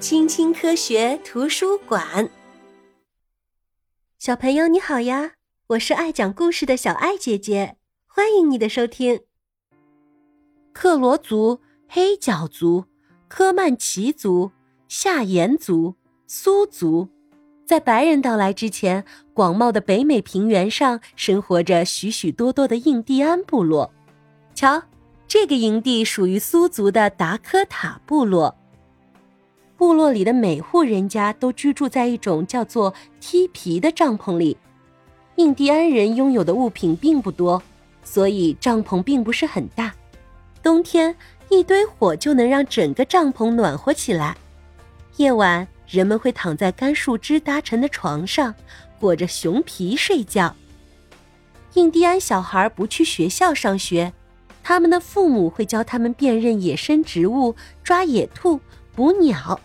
[0.00, 2.30] 青青科学图书馆。
[4.16, 5.32] 小朋友你好呀，
[5.70, 7.76] 我是爱讲故事的小爱姐姐，
[8.06, 9.22] 欢迎你的收听。
[10.72, 12.84] 克罗族、黑脚族、
[13.26, 14.52] 科曼奇族、
[14.86, 15.96] 夏延族、
[16.28, 17.08] 苏族，
[17.66, 19.04] 在白人到来之前，
[19.34, 23.92] 广袤的北美平原上生活着许许多多的印第安部落。
[24.54, 24.84] 瞧。
[25.30, 28.57] 这个营地属于苏族的达科塔部落。
[29.78, 34.56] 部落里的每户人家都居住在一种叫做梯皮的帐篷里。
[35.36, 37.62] 印第安人拥有的物品并不多，
[38.02, 39.94] 所以帐篷并不是很大。
[40.64, 41.14] 冬天，
[41.48, 44.36] 一堆火就能让整个帐篷暖和起来。
[45.16, 48.52] 夜晚，人们会躺在干树枝搭成的床上，
[48.98, 50.56] 裹着熊皮睡觉。
[51.74, 54.12] 印第安小孩不去学校上学。
[54.64, 58.60] 他们的父母会教他们辨认野生植物、抓野兔、
[58.96, 59.58] 捕鸟。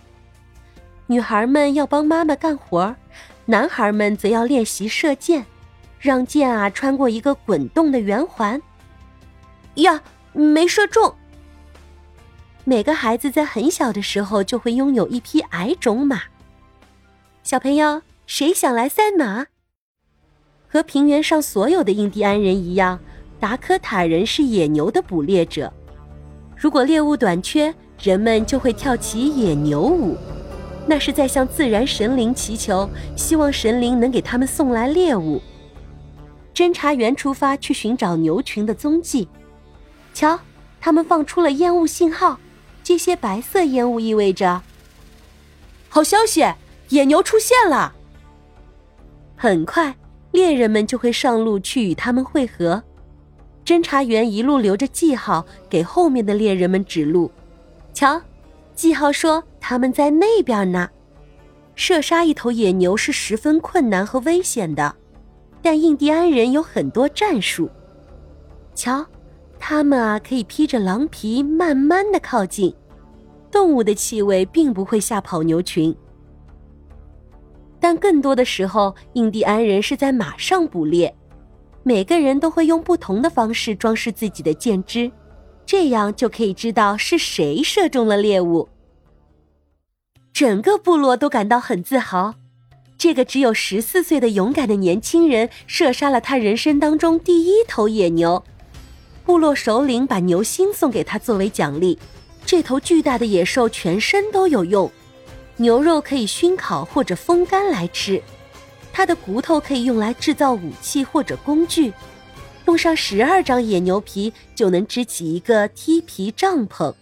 [1.08, 2.96] 女孩们要帮妈妈干活，
[3.46, 5.46] 男孩们则要练习射箭，
[6.00, 8.62] 让箭啊穿过一个滚动的圆环。
[9.76, 11.14] 呀，没射中！
[12.64, 16.22] 每个孩子在很小的时候就会拥有一匹矮种马。
[17.44, 19.48] 小朋友，谁想来赛马？
[20.70, 23.00] 和平原上所有的印第安人一样。
[23.40, 25.74] 达科塔人是野牛的捕猎者，
[26.56, 30.18] 如果猎物短缺，人们就会跳起野牛舞，
[30.86, 35.42] 那是在向自然神灵祈求，希望神灵能给他们送来猎物。
[36.54, 39.28] 侦查员出发去寻找牛群的踪迹，
[40.14, 40.40] 瞧，
[40.80, 42.40] 他们放出了烟雾信号，
[42.84, 44.62] 这些白色烟雾意味着
[45.90, 46.46] 好消息，
[46.90, 47.96] 野牛出现了。
[49.36, 49.96] 很快，
[50.32, 52.84] 猎人们就会上路去与他们会合。
[53.66, 57.32] 侦查员一路留着记号，给后面的猎人们指路。
[57.94, 58.22] 瞧，
[58.76, 60.90] 记号说他们在那边呢。
[61.76, 64.96] 射杀一头野牛是十分困难和危险的，
[65.62, 67.70] 但印第安人有很多战术。
[68.76, 69.06] 瞧，
[69.58, 72.76] 他们啊可以披着狼皮慢慢的靠近，
[73.50, 75.96] 动物的气味并不会吓跑牛群。
[77.80, 81.14] 但更多的时候，印第安人是在马上捕猎。
[81.82, 85.12] 每个人都会用不同的方式装饰自己的箭枝，
[85.66, 88.70] 这样就可以知道是谁射中了猎物。
[90.34, 92.36] 整个部落都感到很自豪，
[92.98, 98.44] 这个只有十四岁的勇敢的年轻人射杀了他人生当中第一头野牛。
[99.26, 101.98] 部落首领把牛心送给他作为奖励。
[102.46, 104.92] 这头巨大的野兽全身都有用，
[105.56, 108.22] 牛肉可以熏烤或者风干来吃。
[108.92, 111.94] 它的骨头可以用来制造武器或者工具，
[112.66, 116.94] 用上十二张野牛皮就能织起一个梯皮帐篷。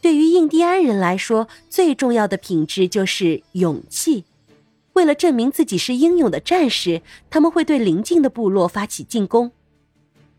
[0.00, 4.24] 对于印第安人来说，最重要的品质就是勇气。
[4.92, 9.52] 为了证明自己是英勇的战士，他们会对邻近的部落发起进攻。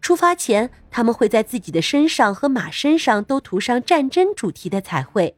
[0.01, 5.35] 出发前，他们会在自己的身上和马身上都涂上战争主题的彩绘，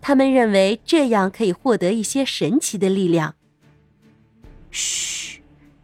[0.00, 3.34] 他们认为这样可以获得一些神奇的力量。
[4.70, 5.09] 嘘，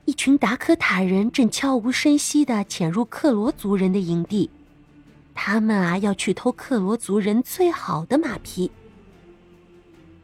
[0.06, 4.48] 一群达科塔人正悄无声息地潜入克罗族人的营地，
[5.34, 8.70] 他们啊要去偷克罗族人最好的马匹。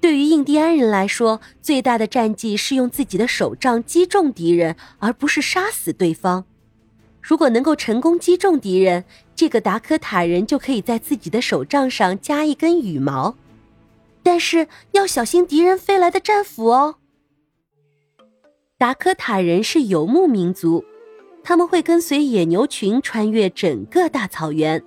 [0.01, 6.45] 对于印第安人来说，最大的战绩是用自己的手杖击中敌人，而不是杀死对方。
[7.21, 9.05] 如果能够成功击中敌人，
[9.35, 13.35] 这个达科塔人就可以在自己的手杖上加一根羽毛，
[14.23, 16.97] 但是要小心敌人飞来的战斧哦。
[18.83, 20.85] 达科塔人是游牧民族，
[21.45, 24.83] 他们会跟随野牛群穿越整个大草原。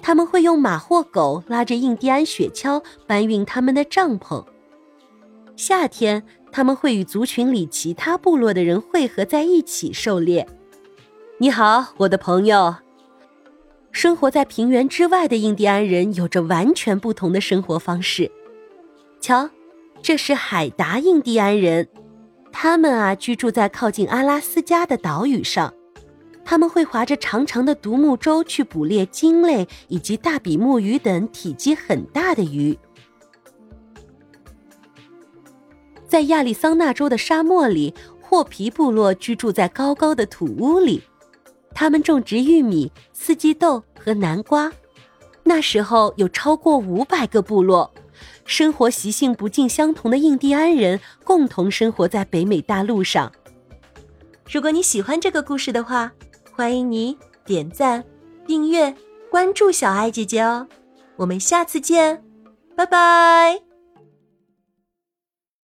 [0.00, 4.46] 他们会用马或狗拉着印第安雪橇搬运他们的帐篷。
[5.56, 6.22] 夏天，
[6.52, 10.46] 他们会与族群里其他部落的人汇合在一起狩猎。
[11.38, 12.76] 你好，我的朋友。
[13.90, 18.30] 生活在平原之外的印第安人有着完全不同的生活方式。
[19.20, 19.50] 瞧，
[20.00, 21.88] 这是海达印第安人。
[22.52, 25.72] 他们啊，居住在靠近阿拉斯加的岛屿上。
[26.44, 32.76] 他们会划着长长的独木舟去捕猎鲸类以及大比目鱼等体积很大的鱼。
[36.08, 41.02] 在亚利桑那州的沙漠里，霍皮部落居住在高高的土屋里。
[41.72, 44.72] 他们种植玉米、四季豆和南瓜。
[45.44, 47.88] 那时候有超过五百个部落。
[48.44, 53.32] 生活习性不尽相同的印第安人共同生活在北美大陆上。
[54.50, 56.12] 如果你喜欢这个故事的话，
[56.52, 58.04] 欢迎你点赞、
[58.46, 58.94] 订阅、
[59.30, 60.66] 关注小爱姐姐哦。
[61.16, 62.22] 我们下次见，
[62.74, 63.69] 拜拜。